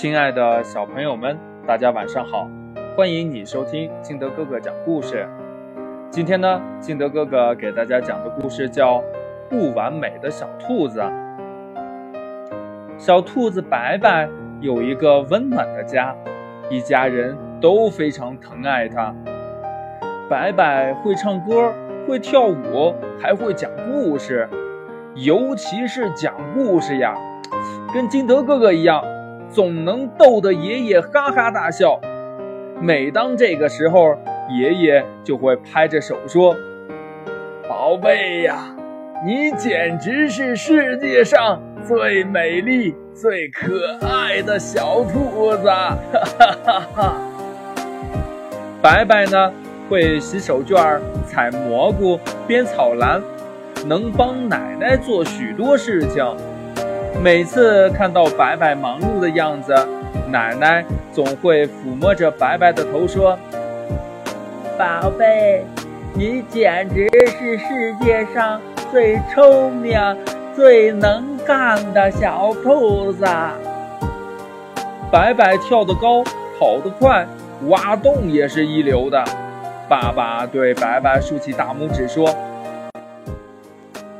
[0.00, 2.48] 亲爱的小朋友们，大家晚上好！
[2.96, 5.28] 欢迎你收听金德哥哥讲故事。
[6.08, 8.98] 今天呢，金德哥哥给大家讲的故事叫
[9.50, 11.00] 《不完美的小兔子》。
[12.96, 14.28] 小兔子白白
[14.60, 16.14] 有一个温暖的家，
[16.70, 19.12] 一家人都非常疼爱它。
[20.30, 21.72] 白白会唱歌，
[22.06, 24.48] 会跳舞，还会讲故事，
[25.16, 27.16] 尤其是讲故事呀，
[27.92, 29.02] 跟金德哥哥一样。
[29.50, 32.00] 总能逗得爷爷哈哈大笑。
[32.80, 34.14] 每当这个时候，
[34.56, 36.54] 爷爷就会拍着手说
[37.68, 38.74] ：“宝贝呀，
[39.26, 45.98] 你简直是世界上最美丽、最可爱的小兔子！”哈
[46.38, 47.14] 哈哈哈。
[48.80, 49.52] 白白呢，
[49.88, 53.20] 会洗手绢、采蘑菇、编草篮，
[53.86, 56.24] 能帮奶奶做许多事情。
[57.22, 59.74] 每次看到白白忙碌的样子，
[60.28, 63.38] 奶奶总会抚摸着白白的头说
[64.78, 65.64] ：“宝贝，
[66.14, 68.60] 你简直是世界上
[68.92, 70.00] 最聪明、
[70.54, 73.24] 最能干的小兔子。”
[75.10, 76.22] 白白跳得高，
[76.58, 77.26] 跑得快，
[77.66, 79.24] 挖洞也是一流的。
[79.88, 82.32] 爸爸对白白竖起大拇指说：“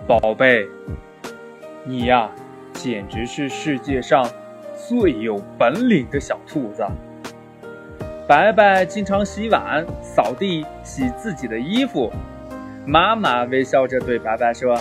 [0.04, 0.66] 宝贝，
[1.84, 2.28] 你呀。”
[2.78, 4.24] 简直是世界上
[4.88, 6.86] 最有本领的小兔子。
[8.28, 12.08] 白白经常洗碗、扫地、洗自己的衣服。
[12.86, 14.78] 妈妈微笑着对白白说：“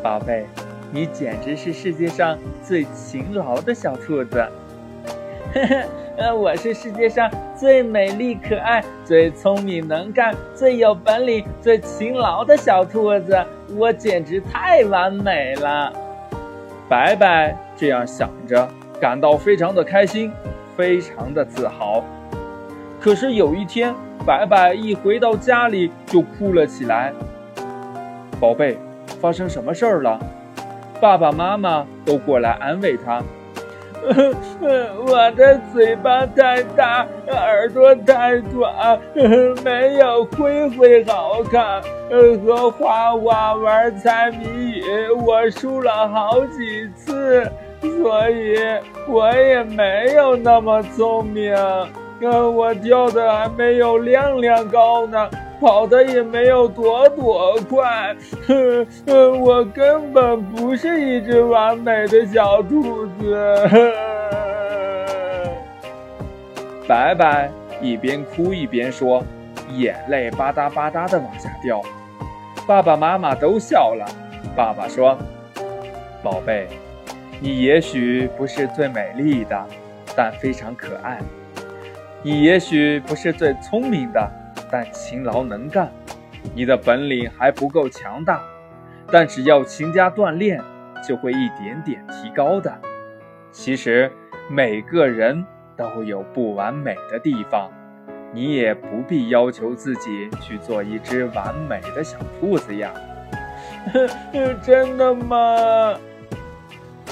[0.00, 0.46] 宝贝，
[0.92, 4.38] 你简直是世界上最勤劳的小兔子。”
[5.52, 5.84] 呵呵，
[6.16, 13.36] 呃，我是世界上最美丽、可爱、最聪明、能干、最有本领、最勤劳的小兔子。
[13.76, 15.92] 我简直太完美了。
[16.90, 18.68] 白白这样想着，
[19.00, 20.32] 感到非常的开心，
[20.76, 22.02] 非常的自豪。
[23.00, 23.94] 可是有一天，
[24.26, 27.12] 白白一回到家里就哭了起来。
[28.40, 28.76] 宝贝，
[29.20, 30.18] 发生什么事儿了？
[31.00, 33.22] 爸爸妈妈都过来安慰他。
[35.06, 38.98] 我的嘴巴太大，耳朵太短，
[39.62, 41.82] 没有灰灰好看。
[42.44, 47.48] 和花花玩猜谜语，我输了好几次，
[47.80, 48.58] 所以
[49.06, 51.54] 我也没有那么聪明。
[52.20, 55.30] 我跳的还没有亮亮高呢。
[55.60, 58.16] 跑的也没有朵朵快，
[58.48, 63.92] 哼哼，我根本不是一只完美的小兔子。
[66.88, 67.50] 白白
[67.82, 69.22] 一边哭一边说，
[69.76, 71.82] 眼泪吧嗒吧嗒的往下掉。
[72.66, 74.06] 爸爸妈妈都笑了。
[74.56, 75.16] 爸爸说
[76.24, 76.68] ：“宝贝，
[77.38, 79.66] 你也许不是最美丽的，
[80.16, 81.18] 但非常可爱。
[82.22, 84.30] 你也许不是最聪明的。”
[84.70, 85.90] 但勤劳能干，
[86.54, 88.40] 你的本领还不够强大，
[89.10, 90.62] 但只要勤加锻炼，
[91.06, 92.72] 就会一点点提高的。
[93.50, 94.10] 其实
[94.48, 95.44] 每个人
[95.76, 97.68] 都有不完美的地方，
[98.32, 102.92] 你也不必要求自己去做一只完美的小兔子呀。
[104.62, 105.98] 真的吗？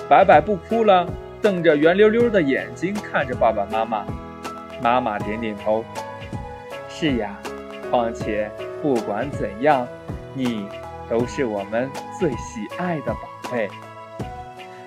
[0.08, 1.06] 白白不哭了，
[1.42, 4.06] 瞪着圆溜溜的眼睛看着爸爸妈妈。
[4.80, 5.84] 妈妈点点头。
[6.88, 7.36] 是呀。
[7.90, 8.50] 况且，
[8.82, 9.86] 不管怎样，
[10.34, 10.66] 你
[11.08, 13.68] 都是我们最喜爱的宝贝。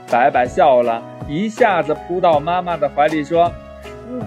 [0.09, 3.51] 白白笑了一下子，扑到妈妈的怀里说：“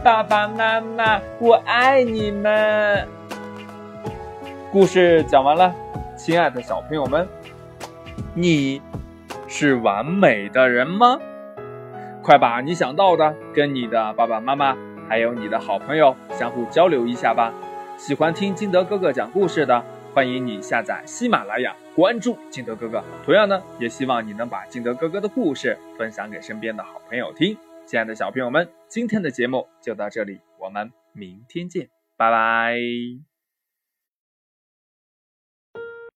[0.02, 3.06] 爸爸妈妈，我爱你们。”
[4.72, 5.74] 故事讲完了，
[6.16, 7.28] 亲爱的小朋友们，
[8.34, 8.80] 你
[9.46, 11.18] 是完美的人吗？
[12.22, 14.74] 快把你想到的跟你的爸爸妈妈
[15.06, 17.52] 还有你的好朋友相互交流一下吧。
[17.96, 19.82] 喜欢听金德哥哥讲故事的，
[20.12, 23.02] 欢迎你下载喜马拉雅，关注金德哥哥。
[23.24, 27.56] 同样呢，也希望你能把金德哥哥的故事分享给身边的好朋友听。
[27.86, 33.33] 亲爱的小朋友们，今天的节目就到这里，我们明天见，拜拜。